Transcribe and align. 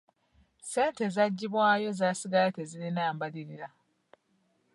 Ssente 0.61 1.01
ezagibwayo 1.09 1.89
zasigala 1.99 2.49
tezirina 2.55 3.01
mbalirira. 3.15 3.67